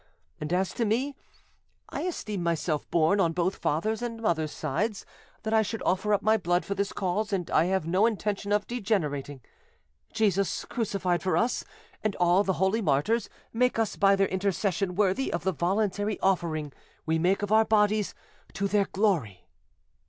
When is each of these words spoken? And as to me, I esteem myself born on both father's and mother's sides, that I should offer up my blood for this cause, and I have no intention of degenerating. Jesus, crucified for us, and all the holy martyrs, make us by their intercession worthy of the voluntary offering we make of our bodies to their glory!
And 0.39 0.51
as 0.51 0.73
to 0.73 0.83
me, 0.83 1.15
I 1.89 2.01
esteem 2.01 2.41
myself 2.41 2.89
born 2.89 3.19
on 3.19 3.33
both 3.33 3.57
father's 3.57 4.01
and 4.01 4.19
mother's 4.19 4.49
sides, 4.51 5.05
that 5.43 5.53
I 5.53 5.61
should 5.61 5.83
offer 5.83 6.11
up 6.11 6.23
my 6.23 6.37
blood 6.37 6.65
for 6.65 6.73
this 6.73 6.91
cause, 6.91 7.31
and 7.31 7.51
I 7.51 7.65
have 7.65 7.85
no 7.85 8.07
intention 8.07 8.51
of 8.51 8.65
degenerating. 8.65 9.41
Jesus, 10.11 10.65
crucified 10.65 11.21
for 11.21 11.37
us, 11.37 11.63
and 12.03 12.15
all 12.15 12.43
the 12.43 12.53
holy 12.53 12.81
martyrs, 12.81 13.29
make 13.53 13.77
us 13.77 13.95
by 13.95 14.15
their 14.15 14.27
intercession 14.27 14.95
worthy 14.95 15.31
of 15.31 15.43
the 15.43 15.51
voluntary 15.53 16.19
offering 16.21 16.73
we 17.05 17.19
make 17.19 17.43
of 17.43 17.51
our 17.51 17.63
bodies 17.63 18.15
to 18.53 18.67
their 18.67 18.85
glory! 18.85 19.45